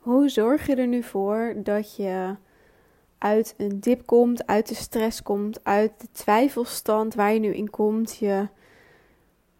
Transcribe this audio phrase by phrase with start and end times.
[0.00, 2.34] Hoe zorg je er nu voor dat je
[3.18, 7.70] uit een dip komt, uit de stress komt, uit de twijfelstand waar je nu in
[7.70, 8.48] komt, je,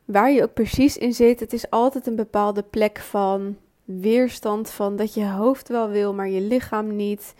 [0.04, 1.40] waar je ook precies in zit?
[1.40, 6.28] Het is altijd een bepaalde plek van weerstand, van dat je hoofd wel wil, maar
[6.28, 7.34] je lichaam niet,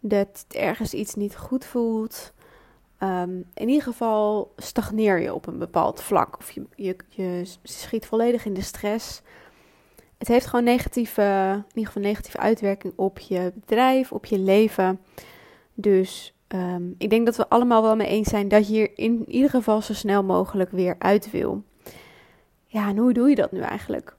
[0.00, 2.32] dat ergens iets niet goed voelt.
[2.98, 8.06] Ehm, in ieder geval stagneer je op een bepaald vlak of je, je, je schiet
[8.06, 9.22] volledig in de stress
[10.22, 11.22] het heeft gewoon negatieve,
[11.56, 15.00] in ieder geval negatieve uitwerking op je bedrijf, op je leven.
[15.74, 19.24] Dus ehm, ik denk dat we allemaal wel mee eens zijn dat je hier in
[19.28, 21.62] ieder geval zo snel mogelijk weer uit wil.
[22.66, 24.16] Ja, en hoe doe je dat nu eigenlijk?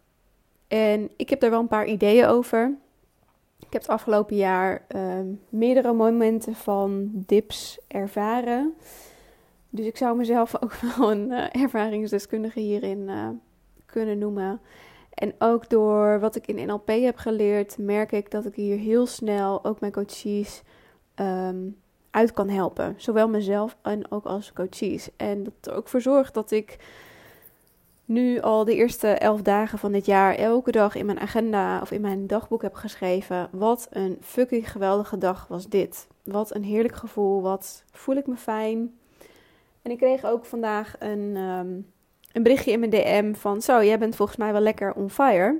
[0.68, 2.78] En ik heb daar wel een paar ideeën over.
[3.60, 8.74] Ik heb het afgelopen jaar ehm, meerdere momenten van dips ervaren.
[9.70, 13.30] Dus ik zou mezelf ook wel een uh, ervaringsdeskundige hierin uh,
[13.86, 14.62] kunnen noemen.
[15.14, 19.06] En ook door wat ik in NLP heb geleerd, merk ik dat ik hier heel
[19.06, 20.62] snel ook mijn coaches
[21.16, 21.70] ehm,
[22.12, 22.94] uit kan helpen.
[22.98, 25.10] Zowel mezelf en ook als coaches.
[25.18, 26.78] En dat er ook voor zorgt dat ik
[28.06, 31.92] nu al de eerste elf dagen van dit jaar elke dag in mijn agenda of
[31.92, 33.50] in mijn dagboek heb geschreven.
[33.52, 36.08] Wat een fucking geweldige dag was dit.
[36.24, 37.42] Wat een heerlijk gevoel.
[37.42, 38.98] Wat voel ik me fijn.
[39.82, 41.34] En ik kreeg ook vandaag een.
[41.36, 41.80] Ehm,
[42.34, 45.60] een berichtje in mijn DM van: Zo, jij bent volgens mij wel lekker on fire.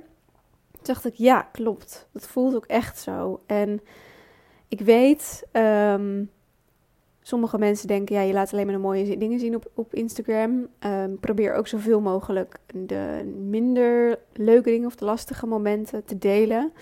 [0.72, 2.08] Toen dacht ik: Ja, klopt.
[2.12, 3.40] Dat voelt ook echt zo.
[3.46, 3.80] En
[4.68, 6.30] ik weet, um,
[7.20, 10.68] sommige mensen denken: Ja, je laat alleen maar de mooie dingen zien op, op Instagram.
[10.80, 16.72] Um, probeer ook zoveel mogelijk de minder leuke dingen of de lastige momenten te delen.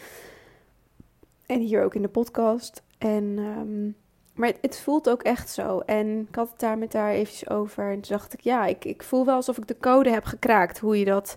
[1.47, 2.83] En hier ook in de podcast.
[2.99, 3.97] En um,
[4.33, 5.79] maar het, voelt ook echt zo.
[5.79, 7.91] En ik had het daar met haar eventjes over.
[7.91, 10.79] En toen dacht ik, ja, ik, ik voel wel alsof ik de code heb gekraakt.
[10.79, 11.35] Hoe je dat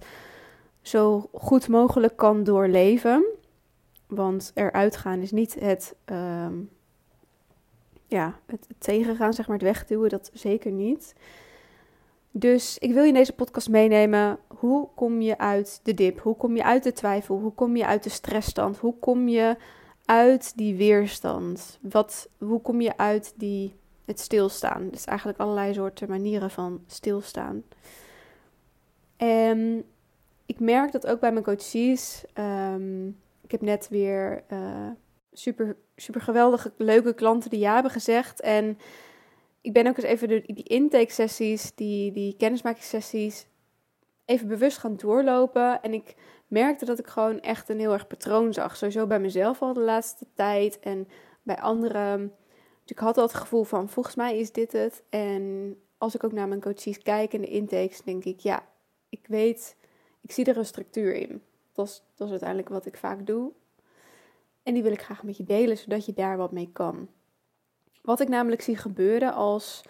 [0.81, 3.25] zo goed mogelijk kan doorleven.
[4.07, 6.47] Want eruit gaan is niet het, uh,
[8.07, 10.09] ja, het, tegengaan, zeg maar, het wegduwen.
[10.09, 11.15] Dat zeker niet.
[12.31, 14.37] Dus ik wil je in deze podcast meenemen.
[14.47, 16.19] Hoe kom je uit de dip?
[16.19, 17.39] Hoe kom je uit de twijfel?
[17.39, 18.77] Hoe kom je uit de stressstand?
[18.77, 19.55] Hoe kom je
[20.05, 21.79] uit die weerstand?
[21.81, 24.89] Wat, hoe kom je uit die, het stilstaan?
[24.89, 27.63] Dus eigenlijk allerlei soorten manieren van stilstaan.
[29.17, 29.85] En
[30.45, 32.23] ik merk dat ook bij mijn coaches.
[32.33, 33.07] Um,
[33.41, 34.89] ik heb net weer uh,
[35.31, 38.41] super, super geweldige, leuke klanten die ja hebben gezegd.
[38.41, 38.77] En
[39.61, 43.47] ik ben ook eens even die intake sessies, die, die kennismakingssessies,
[44.25, 45.81] even bewust gaan doorlopen.
[45.81, 46.15] En ik
[46.47, 48.77] merkte dat ik gewoon echt een heel erg patroon zag.
[48.77, 51.07] Sowieso bij mezelf al de laatste tijd en
[51.43, 52.33] bij anderen.
[52.81, 55.03] Dus ik had het gevoel van, volgens mij is dit het.
[55.09, 58.67] En als ik ook naar mijn coaches kijk en de intakes, denk ik, ja,
[59.09, 59.75] ik weet,
[60.21, 61.41] ik zie er een structuur in.
[61.73, 63.51] Dat is, dat is uiteindelijk wat ik vaak doe.
[64.63, 67.07] En die wil ik graag met je delen, zodat je daar wat mee kan.
[68.01, 69.83] Wat ik namelijk zie gebeuren als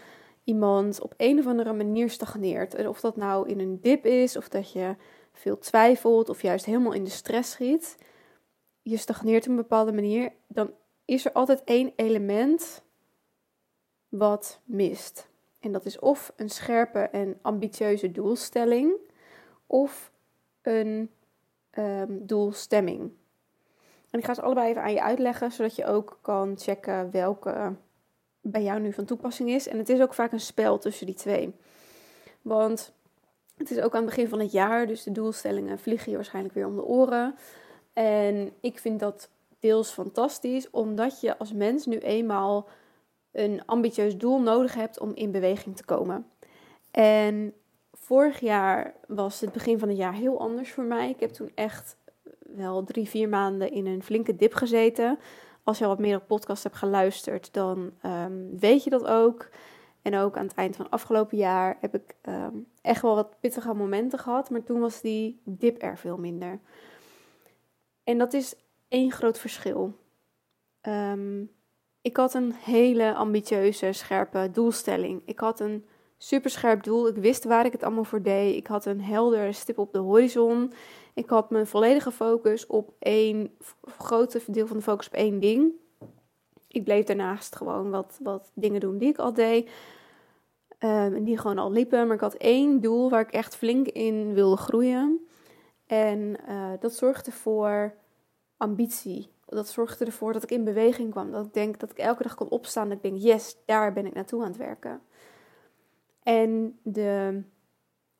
[0.43, 2.75] iemand op een of andere manier stagneert.
[2.75, 4.95] En of dat nou in een dip is, of dat je
[5.35, 7.97] veel twijfelt of juist helemaal in de stress schiet,
[8.81, 10.71] je stagneert op een bepaalde manier, dan
[11.05, 12.83] is er altijd één element
[14.09, 15.27] wat mist.
[15.59, 18.93] En dat is of een scherpe en ambitieuze doelstelling
[19.67, 20.11] of
[20.61, 21.11] een
[21.77, 23.11] um, doelstemming.
[24.09, 27.75] En ik ga ze allebei even aan je uitleggen, zodat je ook kan checken welke
[28.41, 29.67] bij jou nu van toepassing is.
[29.67, 31.55] En het is ook vaak een spel tussen die twee.
[32.41, 32.93] Want
[33.57, 36.53] het is ook aan het begin van het jaar, dus de doelstellingen vliegen je waarschijnlijk
[36.53, 37.35] weer om de oren.
[37.93, 39.29] En ik vind dat
[39.59, 42.67] deels fantastisch, omdat je als mens nu eenmaal
[43.31, 46.27] een ambitieus doel nodig hebt om in beweging te komen.
[46.91, 47.53] En
[47.91, 51.09] vorig jaar was het begin van het jaar heel anders voor mij.
[51.09, 51.97] Ik heb toen echt
[52.39, 55.19] wel drie, vier maanden in een flinke dip gezeten.
[55.63, 59.49] Als je al wat meer op podcast hebt geluisterd, dan ehm, weet je dat ook.
[60.05, 63.73] En ook aan het eind van afgelopen jaar heb ik ehm, echt wel wat pittige
[63.73, 64.49] momenten gehad.
[64.49, 66.59] Maar toen was die dip er veel minder.
[68.03, 68.55] En dat is
[68.87, 69.97] één groot verschil.
[70.81, 71.43] Ehm,
[72.01, 75.21] ik had een hele ambitieuze, scherpe doelstelling.
[75.25, 75.85] Ik had een
[76.17, 77.07] superscherp doel.
[77.07, 78.55] Ik wist waar ik het allemaal voor deed.
[78.55, 80.73] Ik had een heldere stip op de horizon.
[81.13, 83.51] Ik had mijn volledige focus op één
[83.97, 85.71] grote deel van de focus op één ding.
[86.67, 89.69] Ik bleef daarnaast gewoon wat, wat dingen doen die ik al deed.
[90.85, 92.07] Um, die gewoon al liepen.
[92.07, 95.27] Maar ik had één doel waar ik echt flink in wilde groeien.
[95.85, 97.95] En uh, dat zorgde voor
[98.57, 99.29] ambitie.
[99.45, 101.31] Dat zorgde ervoor dat ik in beweging kwam.
[101.31, 102.87] Dat ik denk dat ik elke dag kon opstaan.
[102.87, 105.01] Dat ik denk, yes, daar ben ik naartoe aan het werken.
[106.23, 107.41] En de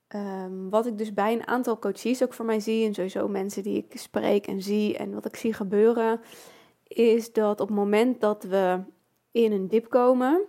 [0.08, 3.64] ehm, wat ik dus bij een aantal coaches ook voor mij zie, en sowieso mensen
[3.64, 6.22] die ik spreek en zie en wat ik zie gebeuren,
[6.88, 8.84] is dat op het moment dat we
[9.32, 10.46] in een dip komen,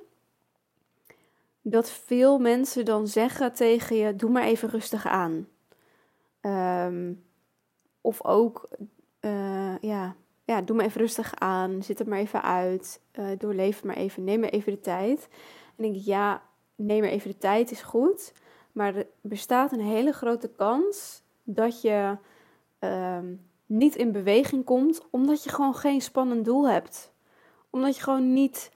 [1.70, 5.48] dat veel mensen dan zeggen tegen je: doe maar even rustig aan.
[6.40, 7.12] Ehm,
[8.00, 8.68] of ook,
[9.20, 13.84] uh, ja, ja, doe maar even rustig aan, zit er maar even uit, uh, doorleef
[13.84, 15.28] maar even, neem maar even de tijd.
[15.76, 16.42] En denk ik, ja,
[16.74, 18.32] neem maar even de tijd, is goed.
[18.72, 22.16] Maar er bestaat een hele grote kans dat je
[22.78, 23.34] ehm,
[23.66, 27.12] niet in beweging komt, omdat je gewoon geen spannend doel hebt.
[27.70, 28.70] Omdat je gewoon niet,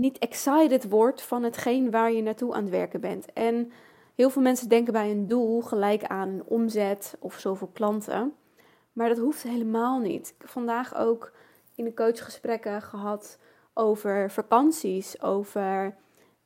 [0.00, 3.32] niet excited wordt van hetgeen waar je naartoe aan het werken bent.
[3.32, 3.72] En
[4.14, 8.32] heel veel mensen denken bij een doel gelijk aan omzet of zoveel klanten.
[8.92, 10.28] Maar dat hoeft helemaal niet.
[10.28, 11.32] Ik heb vandaag ook
[11.74, 13.38] in de coachgesprekken gehad
[13.74, 15.96] over vakanties, over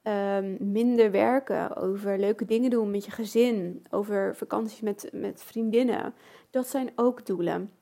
[0.03, 6.15] um, minder werken, over leuke dingen doen met je gezin, over vakanties met, met vriendinnen.
[6.51, 7.73] Dat zijn ook doelen.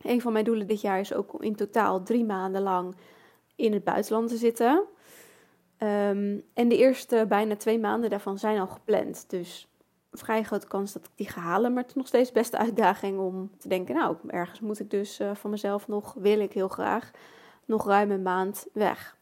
[0.00, 2.94] Een van mijn doelen dit jaar is ook om in totaal drie maanden lang
[3.56, 4.84] in het buitenland te zitten.
[5.78, 9.30] Um, en de eerste bijna twee maanden daarvan zijn al gepland.
[9.30, 9.68] Dus
[10.12, 11.72] vrij grote kans dat ik die ga halen.
[11.72, 14.90] Maar het is nog steeds best de uitdaging om te denken: nou, ergens moet ik
[14.90, 17.10] dus uh, van mezelf nog, wil ik heel graag,
[17.64, 19.16] nog ruim een maand weg.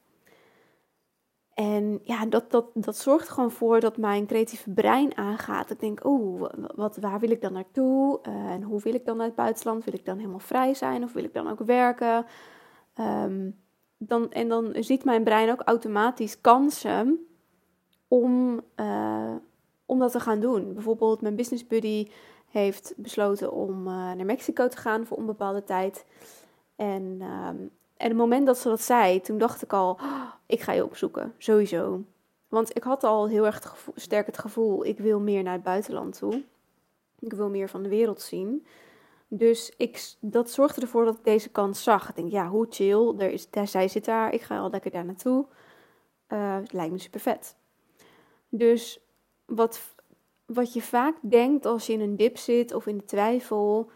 [1.55, 5.71] En ja, dat, dat, dat zorgt gewoon voor dat mijn creatieve brein aangaat.
[5.71, 8.21] Ik denk, oh, wat, waar wil ik dan naartoe?
[8.29, 9.85] Uh, en hoe wil ik dan naar het buitenland?
[9.85, 12.27] Wil ik dan helemaal vrij zijn of wil ik dan ook werken?
[13.01, 13.62] Um,
[14.07, 17.27] dan, en dan ziet mijn brein ook automatisch kansen
[18.09, 19.35] om, uh,
[19.87, 20.75] om dat te gaan doen.
[20.75, 22.09] Bijvoorbeeld mijn business buddy
[22.51, 26.05] heeft besloten om uh, naar Mexico te gaan voor onbepaalde tijd.
[26.77, 27.71] En um,
[28.03, 30.85] en het moment dat ze dat zei, toen dacht ik al, oh, ik ga je
[30.85, 32.03] opzoeken, sowieso.
[32.49, 36.19] Want ik had al heel erg sterk het gevoel, ik wil meer naar het buitenland
[36.19, 36.43] toe.
[37.19, 38.67] Ik wil meer van de wereld zien.
[39.35, 42.09] Dus ik, dat zorgde ervoor dat ik deze kans zag.
[42.09, 45.05] Ik denk, ja, hoe chill, is, daar, zij zit daar, ik ga al lekker daar
[45.05, 45.47] naartoe.
[46.29, 47.57] Uh, het lijkt me super vet.
[48.49, 49.01] Dus
[49.45, 49.95] wat,
[50.47, 53.91] wat je vaak denkt als je in een dip zit of in de twijfel,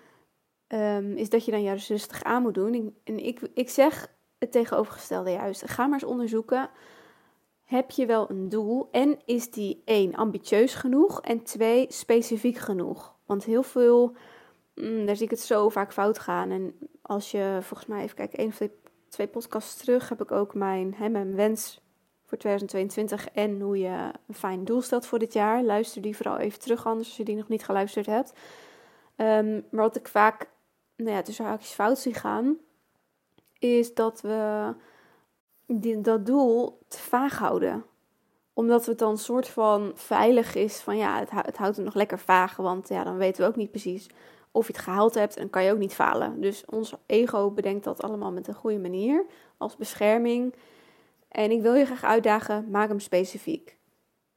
[0.68, 2.96] um, is dat je dan juist rustig aan moet doen.
[3.04, 5.70] En ik, ik zeg het tegenovergestelde juist.
[5.70, 6.70] Ga maar eens onderzoeken.
[7.64, 8.88] Heb je wel een doel?
[8.90, 11.20] En is die één ambitieus genoeg?
[11.20, 13.14] En twee specifiek genoeg?
[13.26, 14.16] Want heel veel,
[14.76, 16.50] mm, daar zie ik het zo vaak fout gaan.
[16.50, 18.60] En als je volgens mij even kijken, één of
[19.08, 21.80] twee, podcasts terug heb ik ook mijn, hè, mijn wens
[22.24, 25.62] voor 2022 en hoe je een fijn doel stelt voor dit jaar.
[25.62, 28.32] Luister die vooral even terug anders als je die nog niet geluisterd hebt.
[29.16, 30.48] Um, maar wat ik vaak
[30.96, 32.56] nou ja, tussen haakjes fout zien gaan,
[33.58, 34.74] is dat we
[35.66, 37.84] die, dat doel te vaag houden.
[38.52, 42.18] Omdat het dan soort van veilig is van ja, het, het houdt het nog lekker
[42.18, 44.06] vaag, want ja, dan weten we ook niet precies
[44.56, 46.40] of je het gehaald hebt en kan je ook niet falen.
[46.40, 49.24] Dus ons ego bedenkt dat allemaal met een goede manier,
[49.56, 50.54] als bescherming.
[51.28, 53.76] En ik wil je graag uitdagen, maak hem specifiek.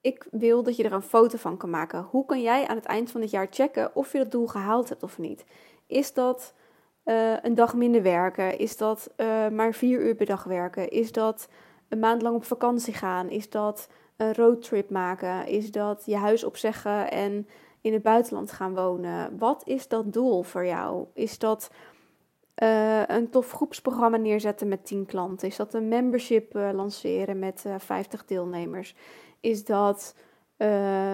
[0.02, 2.08] Ik wil dat je er een foto van kan maken.
[2.10, 4.90] Hoe kan jij aan het eind van het jaar checken of je dat doel gehaald
[4.90, 5.46] hebt of niet?
[5.88, 6.54] Is dat
[7.06, 8.58] uh, een dag minder werken?
[8.58, 10.90] Is dat uh, maar vier uur per dag werken?
[10.90, 11.50] Is dat
[11.90, 13.30] een maand lang op vakantie gaan?
[13.30, 15.48] Is dat een roadtrip maken?
[15.48, 17.48] Is dat je huis opzeggen en
[17.82, 19.38] in het buitenland gaan wonen?
[19.38, 21.06] Wat is dat doel voor jou?
[21.14, 21.72] Is dat
[22.64, 25.48] uh, een tof groepsprogramma neerzetten met 10 klanten?
[25.48, 28.96] Is dat een membership lanceren met 50 deelnemers?
[29.40, 30.16] Is dat,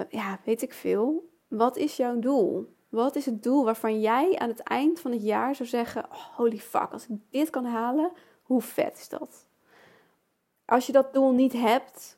[0.09, 1.29] ja, weet ik veel.
[1.47, 2.75] Wat is jouw doel?
[2.95, 6.57] Wat is het doel waarvan jij aan het eind van het jaar zou zeggen: holy
[6.57, 8.11] fuck, als ik dit kan halen,
[8.43, 9.47] hoe vet is dat?
[10.65, 12.17] Als je dat doel niet hebt,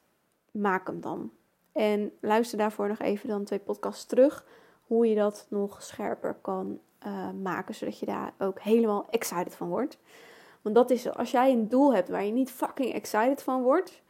[0.51, 1.31] maak hem dan.
[1.77, 4.45] En luister daarvoor nog even dan twee podcasts terug.
[4.87, 9.67] Hoe je dat nog scherper kan uh, maken, zodat je daar ook helemaal excited van
[9.67, 9.97] wordt.
[10.61, 14.01] Want dat is als jij een doel hebt waar je niet fucking excited van wordt,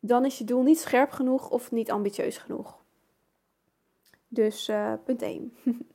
[0.00, 2.78] dan is je doel niet scherp genoeg of niet ambitieus genoeg.
[4.28, 5.56] Dus uh, punt 1.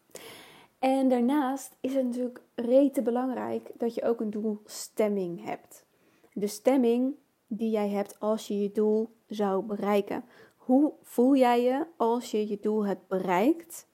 [0.79, 5.85] en daarnaast is het natuurlijk rete belangrijk dat je ook een doelstemming hebt.
[6.33, 7.15] De stemming
[7.47, 10.23] die jij hebt als je je doel zou bereiken.
[10.61, 13.87] Hoe voel jij je als je je doel hebt bereikt?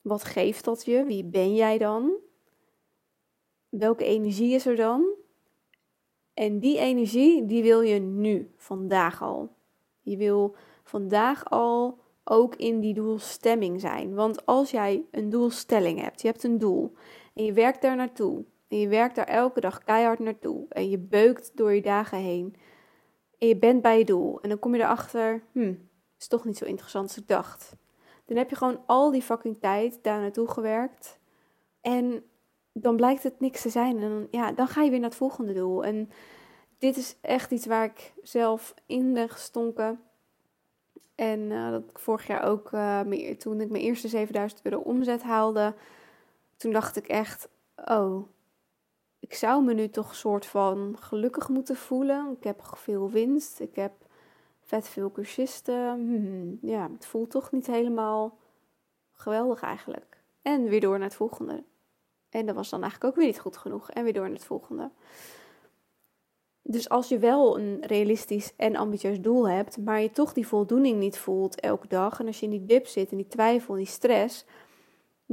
[0.00, 1.04] Wat geeft dat je?
[1.04, 2.12] Wie ben jij dan?
[3.68, 5.04] Welke energie is er dan?
[6.34, 9.54] En die energie, die wil je nu, vandaag al.
[10.00, 14.14] Je wil vandaag al ook in die doelstemming zijn.
[14.14, 16.92] Want als jij een doelstelling hebt, je hebt een doel
[17.34, 18.44] en je werkt daar naartoe.
[18.68, 20.66] En je werkt daar elke dag keihard naartoe.
[20.68, 22.54] En je beukt door je dagen heen.
[23.40, 24.40] En je bent bij je doel.
[24.40, 25.74] En dan kom je erachter, hm,
[26.18, 27.76] is toch niet zo interessant als ik dacht.
[28.24, 31.18] Dan heb je gewoon al die fucking tijd daar naartoe gewerkt.
[31.80, 32.24] En
[32.72, 33.98] dan blijkt het niks te zijn.
[33.98, 35.84] En dan, ja, dan ga je weer naar het volgende doel.
[35.84, 36.10] En
[36.78, 40.00] dit is echt iets waar ik zelf in ben gestonken.
[41.14, 43.00] En uh, dat ik vorig jaar ook, uh,
[43.38, 45.74] toen ik mijn eerste 7000 euro omzet haalde,
[46.56, 47.48] toen dacht ik echt,
[47.84, 48.26] oh,
[49.20, 52.36] ik zou me nu toch soort van gelukkig moeten voelen.
[52.38, 53.92] Ik heb veel winst, ik heb
[54.60, 55.90] vet veel cursisten.
[55.92, 58.38] Hmm, ja, het voelt toch niet helemaal
[59.12, 60.22] geweldig eigenlijk.
[60.42, 61.64] En weer door naar het volgende.
[62.30, 63.90] En dat was dan eigenlijk ook weer niet goed genoeg.
[63.90, 64.90] En weer door naar het volgende.
[66.62, 70.98] Dus als je wel een realistisch en ambitieus doel hebt, maar je toch die voldoening
[70.98, 73.82] niet voelt elke dag, en als je in die dip zit, in die twijfel, in
[73.82, 74.44] die stress,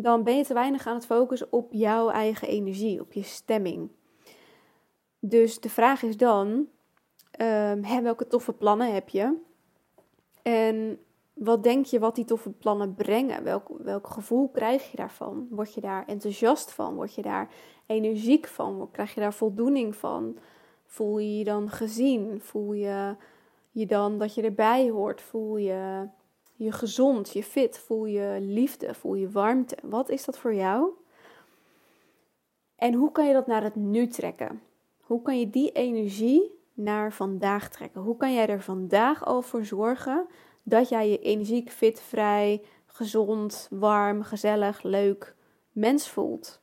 [0.01, 3.89] dan ben je te weinig aan het focussen op jouw eigen energie, op je stemming.
[5.19, 6.67] Dus de vraag is dan,
[7.41, 9.37] um, welke toffe plannen heb je?
[10.41, 10.99] En
[11.33, 13.43] wat denk je wat die toffe plannen brengen?
[13.43, 15.47] Welk, welk gevoel krijg je daarvan?
[15.49, 16.95] Word je daar enthousiast van?
[16.95, 17.49] Word je daar
[17.85, 18.89] energiek van?
[18.91, 20.37] Krijg je daar voldoening van?
[20.85, 22.41] Voel je je dan gezien?
[22.41, 23.15] Voel je
[23.71, 25.21] je dan dat je erbij hoort?
[25.21, 26.07] Voel je
[26.57, 27.79] je gezond, je fit?
[27.79, 28.93] Voel je liefde?
[28.93, 29.77] Voel je warmte?
[29.83, 30.89] Wat is dat voor jou?
[32.75, 34.61] En hoe kan je dat naar het nu trekken?
[35.01, 38.01] Hoe kan je die energie naar vandaag trekken?
[38.01, 40.27] Hoe kan jij er vandaag al voor zorgen
[40.63, 45.35] dat jij je energiek, fit, vrij, gezond, warm, gezellig, leuk
[45.71, 46.61] mens voelt?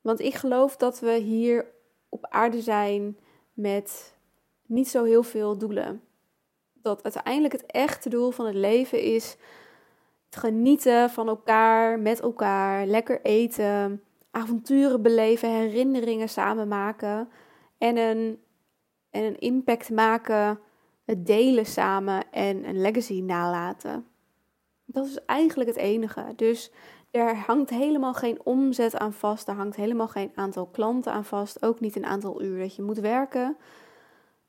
[0.00, 1.72] Want ik geloof dat we hier
[2.08, 3.18] op aarde zijn
[3.52, 4.16] met
[4.66, 6.02] niet zo heel veel doelen.
[6.88, 9.36] Dat uiteindelijk het echte doel van het leven is
[10.30, 17.28] het genieten van elkaar, met elkaar, lekker eten, avonturen beleven, herinneringen samen maken
[17.78, 18.42] en een,
[19.10, 20.60] en een impact maken,
[21.04, 24.06] het delen samen en een legacy nalaten.
[24.84, 26.24] Dat is eigenlijk het enige.
[26.36, 26.70] Dus
[27.10, 29.48] er hangt helemaal geen omzet aan vast.
[29.48, 31.62] Er hangt helemaal geen aantal klanten aan vast.
[31.62, 33.56] Ook niet een aantal uur dat je moet werken.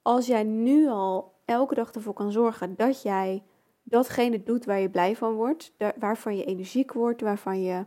[0.01, 3.43] Als jij nu al elke dag ervoor kan zorgen dat jij
[3.83, 7.85] datgene doet waar je blij van wordt, waarvan je energiek wordt, waarvan je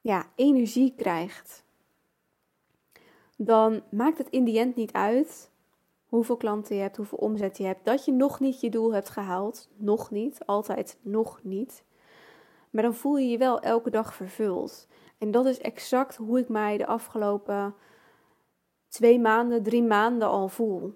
[0.00, 1.64] ja, energie krijgt,
[3.36, 5.50] dan maakt het in die end niet uit
[6.06, 9.08] hoeveel klanten je hebt, hoeveel omzet je hebt, dat je nog niet je doel hebt
[9.08, 9.70] gehaald.
[9.76, 11.84] Nog niet, altijd nog niet.
[12.70, 14.86] Maar dan voel je je wel elke dag vervuld.
[15.18, 17.74] En dat is exact hoe ik mij de afgelopen
[18.88, 20.94] twee maanden, drie maanden al voel.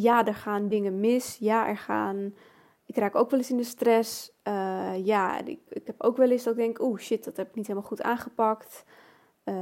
[0.00, 1.36] Ja, er gaan dingen mis.
[1.40, 2.34] Ja, er gaan.
[2.86, 4.32] Ik raak ook wel eens in de stress.
[4.48, 7.54] Uh, ja, ik, heb ook wel eens dat ik denk: oeh shit, dat heb ik
[7.54, 8.84] niet helemaal goed aangepakt.
[9.44, 9.54] Uh,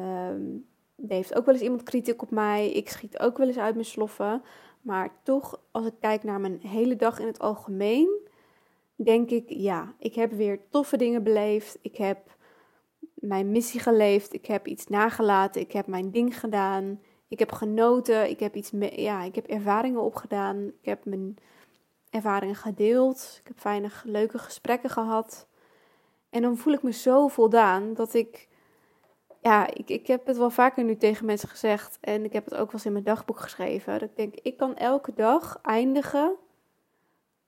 [0.96, 2.70] er heeft ook wel eens iemand kritiek op mij.
[2.70, 4.42] Ik schiet ook wel eens uit mijn sloffen.
[4.80, 8.28] Maar toch, als ik kijk naar mijn hele dag in het algemeen,
[8.94, 11.78] denk ik, ja, ik heb weer toffe dingen beleefd.
[11.82, 12.36] Ik heb
[13.14, 14.32] mijn missie geleefd.
[14.32, 15.60] Ik heb iets nagelaten.
[15.60, 17.00] Ik heb mijn ding gedaan.
[17.30, 18.30] Ik heb genoten.
[18.30, 20.66] Ik heb, iets ja, ik heb ervaringen opgedaan.
[20.66, 21.36] Ik heb mijn
[22.10, 23.36] ervaringen gedeeld.
[23.40, 25.48] Ik heb fijne, leuke gesprekken gehad.
[26.30, 28.48] En dan voel ik me zo voldaan dat ik.
[29.42, 31.98] Ja, ik, ik heb het wel vaker nu tegen mensen gezegd.
[32.00, 33.92] En ik heb het ook wel eens in mijn dagboek geschreven.
[33.92, 36.36] Dat ik denk, ik kan elke dag eindigen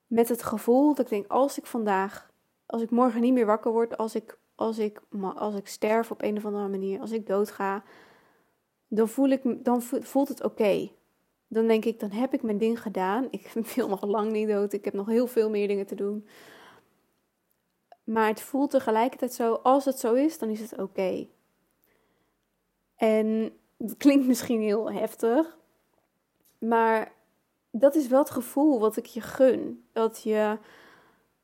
[0.07, 2.31] met het gevoel dat ik denk, als ik vandaag,
[2.67, 5.01] als ik morgen niet meer wakker word, als ik, als ik,
[5.35, 7.83] als ik sterf op een of andere manier, als ik doodga,
[8.95, 10.91] dan, voel ik, dan voelt het oké.
[11.49, 13.29] Dan denk ik, dan heb ik mijn ding gedaan.
[13.31, 14.73] Ik wil nog lang niet dood.
[14.73, 16.27] Ik heb nog heel veel meer dingen te doen.
[18.05, 21.27] Maar het voelt tegelijkertijd zo, als het zo is, dan is het oké.
[22.97, 25.59] En het klinkt misschien heel heftig,
[26.59, 27.13] maar
[27.71, 29.85] dat is wel het gevoel wat ik je gun.
[29.93, 30.59] Dat, je,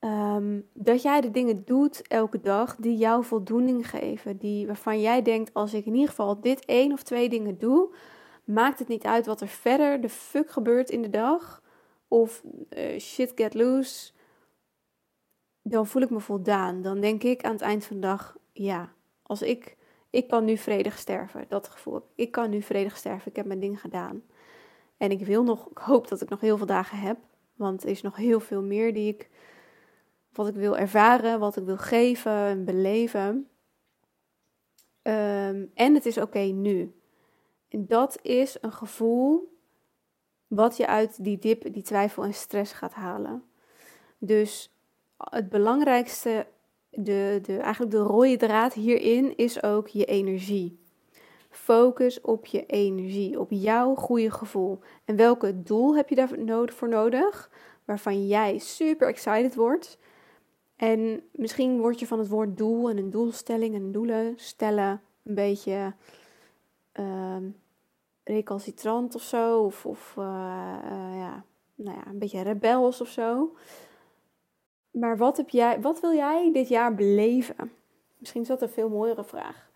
[0.00, 4.36] um, dat jij de dingen doet elke dag die jou voldoening geven.
[4.36, 7.94] Die, waarvan jij denkt, als ik in ieder geval dit één of twee dingen doe,
[8.44, 11.62] maakt het niet uit wat er verder de fuck gebeurt in de dag.
[12.08, 14.12] Of uh, shit get loose.
[15.62, 16.82] Dan voel ik me voldaan.
[16.82, 19.76] Dan denk ik aan het eind van de dag, ja, als ik,
[20.10, 21.44] ik kan nu vredig sterven.
[21.48, 22.02] Dat gevoel.
[22.14, 23.30] Ik kan nu vredig sterven.
[23.30, 24.22] Ik heb mijn ding gedaan.
[24.96, 27.18] En ik wil nog, ik hoop dat ik nog heel veel dagen heb.
[27.54, 29.28] Want er is nog heel veel meer die ik,
[30.38, 33.48] wat ik wil ervaren, wat ik wil geven en beleven.
[35.02, 36.94] Ehm, en het is oké nu.
[37.68, 39.56] En dat is een gevoel
[40.46, 43.42] wat je uit die dip, die twijfel en stress gaat halen.
[44.18, 44.74] Dus
[45.16, 46.46] het belangrijkste,
[46.90, 50.80] de, de, eigenlijk de rode draad hierin is ook je energie.
[51.50, 54.78] Focus op je energie, op jouw goede gevoel.
[55.04, 57.50] En welk doel heb je daarvoor nodig?
[57.88, 59.98] waarvan jij super excited wordt.
[60.78, 65.34] En misschien word je van het woord doel en een doelstelling en doelen stellen een
[65.34, 65.92] beetje
[66.94, 67.36] uh,
[68.24, 69.62] recalcitrant of zo.
[69.62, 70.24] Of, of uh,
[70.84, 71.44] uh, ja,
[71.74, 73.56] nou ja, een beetje rebels of zo.
[74.90, 77.72] Maar wat, heb jij, wat wil jij dit jaar beleven?
[78.18, 79.70] Misschien is dat een veel mooiere vraag.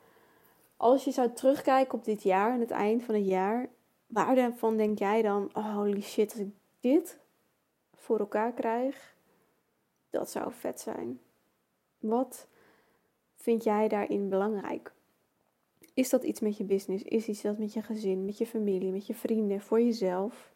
[0.76, 3.68] Als je zou terugkijken op dit jaar en het eind van het jaar,
[4.06, 7.18] waarvan denk jij dan, oh, holy shit, als ik dit
[7.94, 9.14] voor elkaar krijg,
[10.12, 11.20] dat zou vet zijn.
[11.98, 12.46] Wat
[13.34, 14.92] vind jij daarin belangrijk?
[15.94, 17.04] Is dat iets met je business?
[17.04, 20.52] Is iets dat met je gezin, met je familie, met je vrienden, voor jezelf?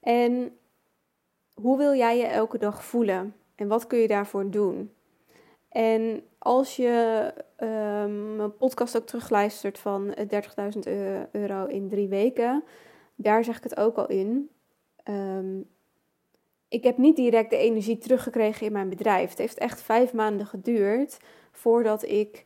[0.00, 0.58] En
[1.54, 3.34] hoe wil jij je elke dag voelen?
[3.54, 4.92] En wat kun je daarvoor doen?
[5.68, 10.78] En als je um, mijn podcast ook terugluistert van 30.000
[11.32, 12.64] euro in drie weken,
[13.14, 14.50] daar zeg ik het ook al in.
[15.08, 15.68] Um,
[16.70, 19.30] ik heb niet direct de energie teruggekregen in mijn bedrijf.
[19.30, 21.18] Het heeft echt vijf maanden geduurd
[21.52, 22.44] voordat ik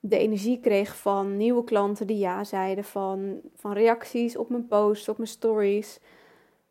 [0.00, 5.08] de energie kreeg van nieuwe klanten die ja zeiden, van, van reacties op mijn posts,
[5.08, 6.00] op mijn stories.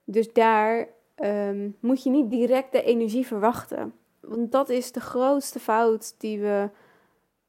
[0.03, 0.87] Dus daar
[1.23, 3.93] um, moet je niet direct de energie verwachten.
[4.19, 6.69] Want dat is de grootste fout die we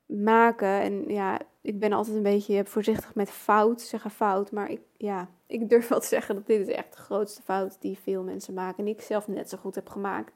[0.07, 0.81] maken.
[0.81, 4.53] En ja, ik ben altijd een beetje voorzichtig met fout, zeggen fout.
[4.53, 7.77] Maar ik, ja, ik durf wel te zeggen dat dit is echt de grootste fout
[7.81, 8.85] die veel mensen maken.
[8.85, 10.33] En ik zelf net zo goed heb gemaakt.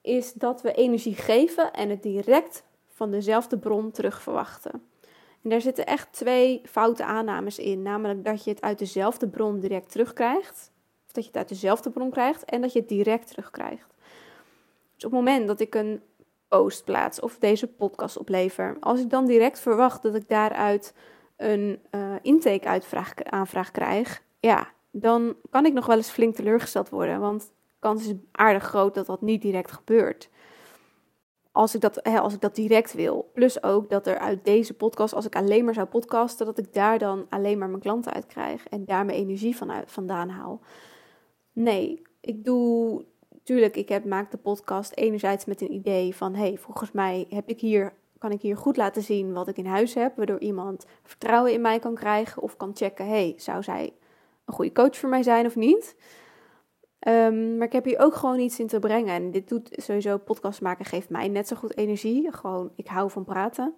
[0.00, 4.72] Is dat we energie geven en het direct van dezelfde bron terug verwachten.
[5.42, 7.82] En daar zitten echt twee foute aannames in.
[7.82, 10.72] Namelijk dat je het uit dezelfde bron direct terugkrijgt.
[11.06, 13.94] Of dat je het uit dezelfde bron krijgt en dat je het direct terugkrijgt.
[14.94, 16.02] Dus op het moment dat ik een
[16.48, 20.94] post plaats of deze podcast oplever, als ik dan direct verwacht dat ik daaruit
[21.36, 22.82] een uh, intake
[23.24, 27.20] aanvraag krijg, ja, dan kan ik nog wel eens flink teleurgesteld worden.
[27.20, 30.28] Want de kans is aardig groot dat dat niet direct gebeurt.
[31.52, 33.30] Als ik, dat, hè, als ik dat direct wil.
[33.34, 36.74] Plus ook dat er uit deze podcast, als ik alleen maar zou podcasten, dat ik
[36.74, 40.60] daar dan alleen maar mijn klanten uit krijg en daar mijn energie van vandaan haal.
[41.52, 43.04] Nee, ik doe
[43.42, 47.48] tuurlijk, ik heb, maak de podcast enerzijds met een idee van: hey, volgens mij heb
[47.48, 50.86] ik hier, kan ik hier goed laten zien wat ik in huis heb, waardoor iemand
[51.02, 53.92] vertrouwen in mij kan krijgen of kan checken: hey, zou zij
[54.44, 55.96] een goede coach voor mij zijn of niet?
[57.08, 59.14] Um, maar ik heb hier ook gewoon iets in te brengen.
[59.14, 62.32] En dit doet sowieso podcast maken geeft mij net zo goed energie.
[62.32, 63.74] Gewoon, ik hou van praten.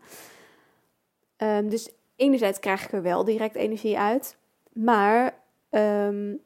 [1.37, 4.37] Um, dus enerzijds krijg ik er wel direct energie uit.
[4.73, 6.41] Maar um,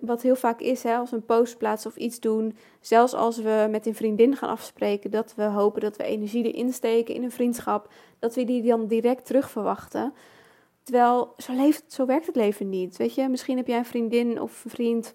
[0.00, 3.36] wat heel vaak is, hè, als we een post plaatsen of iets doen, zelfs als
[3.36, 7.22] we met een vriendin gaan afspreken, dat we hopen dat we energie erin steken in
[7.22, 10.14] een vriendschap, dat we die dan direct terug verwachten.
[10.88, 12.96] Terwijl zo, leeft, zo werkt het leven niet.
[12.96, 15.14] Weet je, misschien heb jij een vriendin of vriend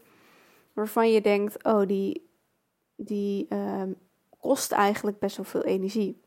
[0.73, 2.29] waarvan je denkt: oh, die,
[2.95, 3.83] die uh,
[4.39, 6.21] kost eigenlijk best wel veel energie.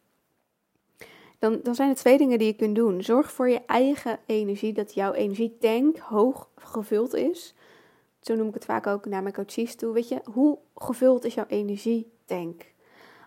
[1.39, 3.03] Dan, dan zijn er twee dingen die je kunt doen.
[3.03, 7.55] Zorg voor je eigen energie, dat jouw energietank hoog gevuld is.
[8.21, 9.93] Zo noem ik het vaak ook naar mijn coaches toe.
[9.93, 12.75] Weet je, hoe gevuld is jouw energietank?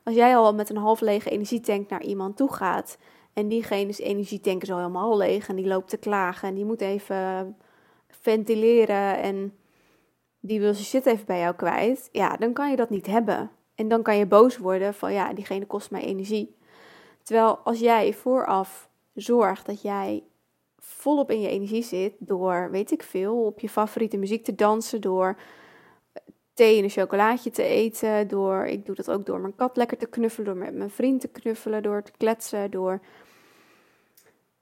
[0.04, 2.98] Als jij al met een half lege energietank naar iemand toe gaat
[3.40, 6.82] en diegene's energietank is al helemaal leeg en die loopt te klagen en die moet
[6.82, 7.58] even
[8.08, 9.54] ventileren en
[10.40, 13.52] die wil zijn shit even bij jou kwijt, ja, dan kan je dat niet hebben.
[13.76, 16.56] En dan kan je boos worden van ja, diegene kost mij energie.
[17.24, 20.24] Terwijl als jij vooraf zorgt dat jij
[20.78, 25.02] volop in je energie zit door, weet ik veel, op je favoriete muziek te dansen,
[25.02, 25.38] door
[26.54, 29.98] thee en een chocolaatje te eten, door, ik doe dat ook door mijn kat lekker
[29.98, 33.02] te knuffelen, door met mijn vriend te knuffelen, door te kletsen, door,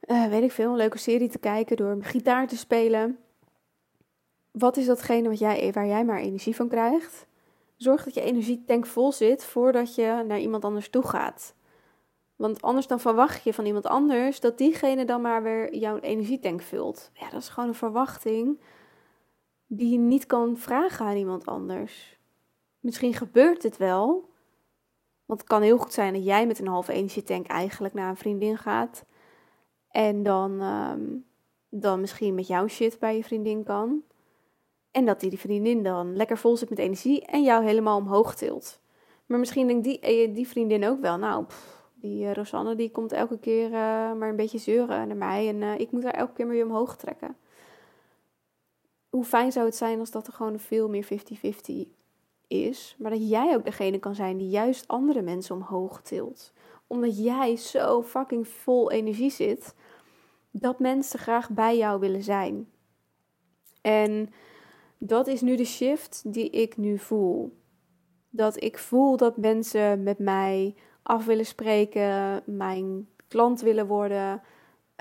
[0.07, 3.19] uh, weet ik veel, een leuke serie te kijken, door gitaar te spelen.
[4.51, 7.27] Wat is datgene wat jij, waar jij maar energie van krijgt?
[7.75, 11.55] Zorg dat je energietank vol zit voordat je naar iemand anders toe gaat.
[12.35, 16.61] Want anders dan verwacht je van iemand anders dat diegene dan maar weer jouw energietank
[16.61, 17.11] vult.
[17.13, 18.59] Ja, dat is gewoon een verwachting
[19.67, 22.19] die je niet kan vragen aan iemand anders.
[22.79, 24.29] Misschien gebeurt het wel.
[25.25, 28.17] Want het kan heel goed zijn dat jij met een halve energietank eigenlijk naar een
[28.17, 29.05] vriendin gaat.
[29.91, 31.25] En dan, um,
[31.69, 34.03] dan misschien met jouw shit bij je vriendin kan.
[34.91, 38.79] En dat die vriendin dan lekker vol zit met energie en jou helemaal omhoog tilt.
[39.25, 41.45] Maar misschien denkt die, eh, die vriendin ook wel, nou,
[41.93, 45.47] die uh, Rosanne die komt elke keer uh, maar een beetje zeuren naar mij.
[45.47, 47.35] En ik moet haar elke keer maar weer omhoog trekken.
[49.09, 51.07] Hoe fijn zou het zijn als dat er gewoon veel meer
[51.85, 51.87] 50-50
[52.47, 52.95] is.
[52.97, 56.53] Maar dat jij ook degene kan zijn die juist andere mensen omhoog tilt.
[56.87, 59.75] Omdat jij zo fucking vol energie zit.
[60.51, 62.69] Dat mensen graag bij jou willen zijn.
[63.81, 64.29] En
[64.97, 67.57] dat is nu de shift die ik nu voel.
[68.29, 74.41] Dat ik voel dat mensen met mij af willen spreken, mijn klant willen worden,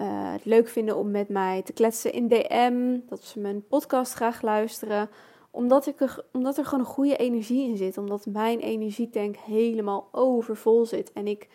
[0.03, 4.13] uh, het leuk vinden om met mij te kletsen in DM, dat ze mijn podcast
[4.13, 5.11] graag luisteren,
[5.51, 10.09] omdat, ik er, omdat er gewoon een goede energie in zit, omdat mijn energietank helemaal
[10.13, 11.49] overvol zit en ik,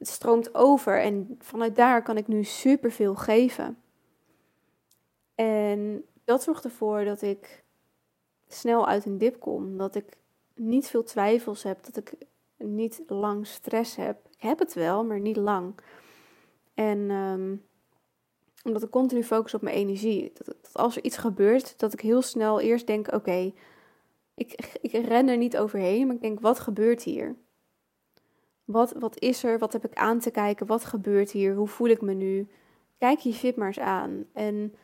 [0.00, 3.78] het stroomt over en vanuit daar kan ik nu superveel geven.
[5.34, 7.64] En dat zorgt ervoor dat ik
[8.48, 10.16] snel uit een dip kom, dat ik
[10.54, 12.12] niet veel twijfels heb, dat ik
[12.56, 14.26] niet lang stress heb.
[14.30, 15.74] Ik heb het wel, maar niet lang.
[16.74, 17.56] En ehm,
[18.62, 20.32] omdat ik continu focus op mijn energie.
[20.34, 23.52] Dat, als er iets gebeurt, dat ik heel snel eerst denk: oké,
[24.34, 27.36] ik, ik ren er niet overheen, maar ik denk: wat gebeurt hier?
[28.70, 29.58] Wat, wat is er?
[29.58, 30.66] Wat heb ik aan te kijken?
[30.66, 31.54] Wat gebeurt hier?
[31.54, 32.48] Hoe voel ik me nu?
[32.98, 34.24] Kijk je shit maar eens aan.
[34.32, 34.74] En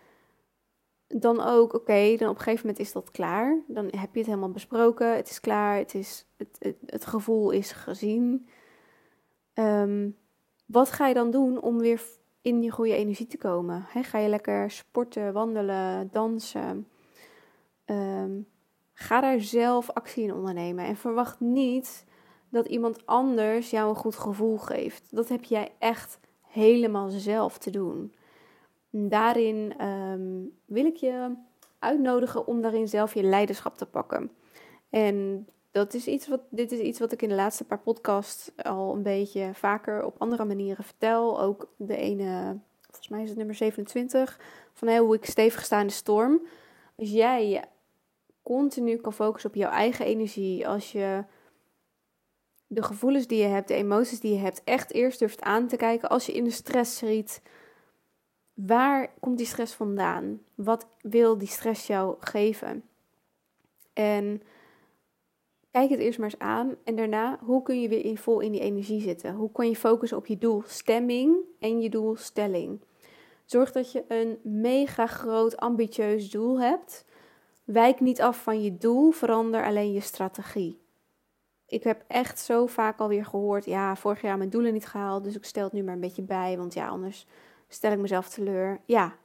[1.06, 3.58] dan ook, oké, dan op een gegeven moment is dat klaar.
[3.66, 5.16] Dan heb je het helemaal besproken.
[5.16, 5.76] Het is klaar.
[5.76, 8.48] Het, is, het, het, het gevoel is gezien.
[9.52, 10.10] Ehm,
[10.66, 12.02] wat ga je dan doen om weer
[12.42, 13.82] in je goede energie te komen?
[13.82, 16.88] ga je lekker sporten, wandelen, dansen?
[17.84, 18.40] Ehm,
[18.92, 20.84] ga daar zelf actie in ondernemen.
[20.84, 22.05] En verwacht niet
[22.48, 25.02] dat iemand anders jou een goed gevoel geeft.
[25.10, 28.14] Dat heb jij echt helemaal zelf te doen.
[28.90, 31.34] Daarin ehm, wil ik je
[31.78, 34.30] uitnodigen om daarin zelf je leiderschap te pakken.
[34.90, 38.50] En dat is iets wat, dit is iets wat ik in de laatste paar podcasts
[38.56, 41.40] al een beetje vaker op andere manieren vertel.
[41.40, 44.40] Ook de ene, volgens mij is het nummer 27,
[44.72, 46.40] van hoe ik stevig sta in de storm.
[46.96, 47.64] Als jij
[48.42, 51.24] continu kan focussen op jouw eigen energie, als je
[52.66, 55.76] de gevoelens die je hebt, de emoties die je hebt, echt eerst durft aan te
[55.76, 57.40] kijken als je in de stress schiet
[58.56, 60.40] waar komt die stress vandaan?
[60.54, 62.82] Wat wil die stress jou geven?
[63.92, 64.42] En
[65.70, 66.74] kijk het eerst maar eens aan.
[66.84, 69.34] En daarna, hoe kun je weer in, vol in die energie zitten?
[69.34, 72.80] Hoe kan je focussen op je doelstemming en je doelstelling?
[73.44, 77.04] Zorg dat je een mega groot, ambitieus doel hebt.
[77.64, 80.80] Wijk niet af van je doel, verander alleen je strategie.
[81.66, 85.36] Ik heb echt zo vaak alweer gehoord: ja, vorig jaar mijn doelen niet gehaald, dus
[85.36, 87.26] ik stel het nu maar een beetje bij, want ja, anders
[87.68, 88.80] stel ik mezelf teleur.
[88.84, 89.16] Ja,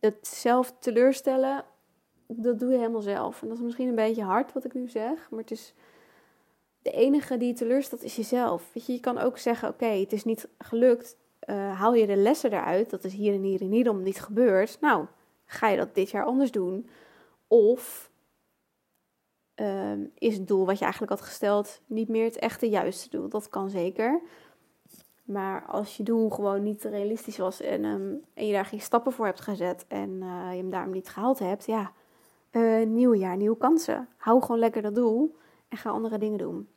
[0.00, 1.64] dat zelf teleurstellen,
[2.26, 3.42] dat doe je helemaal zelf.
[3.42, 5.74] En dat is misschien een beetje hard wat ik nu zeg, maar het is
[6.82, 8.70] de enige die je teleurstelt is jezelf.
[8.72, 11.16] Weet je, je kan ook zeggen, oké, het is niet gelukt,
[11.48, 14.80] uh, haal je de lessen eruit, dat is hier en hier en hierom niet gebeurd.
[14.80, 15.06] Nou,
[15.44, 16.88] ga je dat dit jaar anders doen?
[17.46, 18.10] Of
[19.56, 23.28] ehm, is het doel wat je eigenlijk had gesteld niet meer het echte juiste doel?
[23.28, 24.20] Dat kan zeker.
[25.24, 29.12] Maar als je doel gewoon niet realistisch was en, ehm, en je daar geen stappen
[29.12, 31.92] voor hebt gezet en uh, je hem daarom niet gehaald hebt, ja,
[32.52, 34.08] uh, nieuw jaar, nieuwe kansen.
[34.16, 35.36] Hou gewoon lekker dat doel
[35.68, 36.68] en ga andere dingen doen.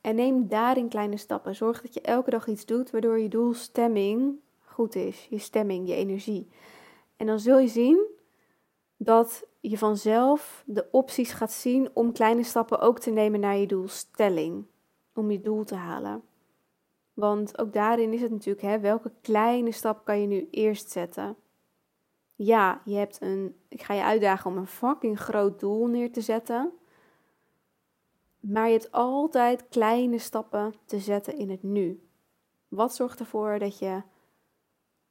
[0.00, 1.54] En neem daarin kleine stappen.
[1.54, 5.26] Zorg dat je elke dag iets doet waardoor je doelstemming goed is.
[5.30, 6.48] Je stemming, je energie.
[7.16, 8.06] En dan zul je zien
[9.02, 13.66] dat je vanzelf de opties gaat zien om kleine stappen ook te nemen naar je
[13.66, 14.64] doelstelling.
[15.14, 16.22] Om je doel te halen.
[17.14, 21.36] Want ook daarin is het natuurlijk, hè, welke kleine stap kan je nu eerst zetten?
[22.34, 26.20] Ja, je hebt een, ik ga je uitdagen om een fucking groot doel neer te
[26.20, 26.72] zetten.
[28.40, 32.08] Maar je hebt altijd kleine stappen te zetten in het nu.
[32.68, 34.02] Wat zorgt ervoor dat je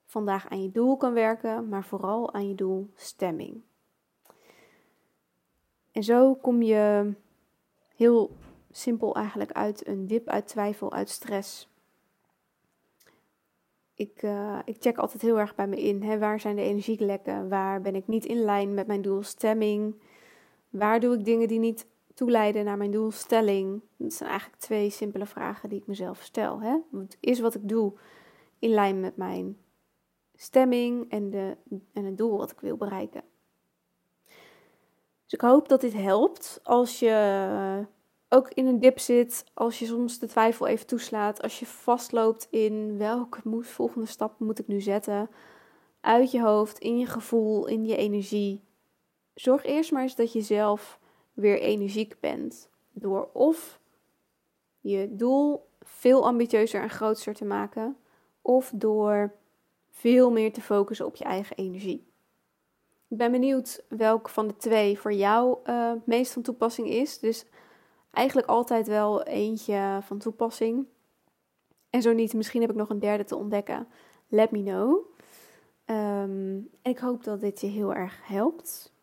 [0.05, 3.67] vandaag aan je doel kan werken, maar vooral aan je doelstemming?
[5.99, 7.13] En zo kom je
[7.95, 8.31] heel
[8.71, 11.69] simpel eigenlijk uit een dip uit twijfel, uit stress
[13.99, 16.03] ik, uh, ik check altijd heel erg bij me in.
[16.03, 17.49] Hè, waar zijn de energielekken?
[17.49, 20.01] Waar ben ik niet in lijn met mijn doelstemming?
[20.69, 23.81] Waar doe ik dingen die niet toeleiden naar mijn doelstelling?
[23.97, 26.61] Dat zijn eigenlijk twee simpele vragen die ik mezelf stel.
[26.61, 26.77] Hè?
[27.19, 27.93] Is wat ik doe
[28.59, 29.57] in lijn met mijn
[30.35, 31.57] stemming en, de,
[31.93, 33.23] en het doel wat ik wil bereiken?
[35.29, 37.85] Dus ik hoop dat dit helpt als je
[38.29, 42.47] ook in een dip zit, als je soms de twijfel even toeslaat, als je vastloopt
[42.49, 45.29] in welke volgende stap moet ik nu zetten,
[46.01, 48.63] uit je hoofd, in je gevoel, in je energie.
[49.33, 50.99] Zorg eerst maar eens dat je zelf
[51.33, 52.69] weer energiek bent.
[52.91, 53.79] Door of
[54.79, 57.97] je doel veel ambitieuzer en groter te maken,
[58.41, 59.33] of door
[59.89, 62.08] veel meer te focussen op je eigen energie.
[63.09, 67.19] Ik ben benieuwd welke van de twee voor jou uh, meest van toepassing is.
[67.19, 67.45] Dus
[68.11, 70.87] eigenlijk altijd wel eentje van toepassing.
[71.89, 73.87] En zo niet, misschien heb ik nog een derde te ontdekken.
[74.27, 75.05] Let me know.
[75.85, 78.93] Ehm, en ik hoop dat dit je heel erg helpt.